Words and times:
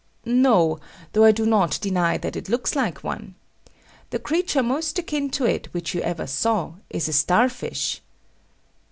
No; 0.25 0.79
though 1.13 1.23
I 1.25 1.31
do 1.31 1.45
not 1.45 1.77
deny 1.79 2.17
that 2.17 2.35
it 2.35 2.49
looks 2.49 2.75
like 2.75 3.03
one. 3.03 3.35
The 4.09 4.17
creature 4.17 4.63
most 4.63 4.97
akin 4.97 5.29
to 5.37 5.45
it 5.45 5.67
which 5.75 5.93
you 5.93 6.01
ever 6.01 6.25
saw 6.25 6.73
is 6.89 7.07
a 7.07 7.13
star 7.13 7.47
fish. 7.49 8.01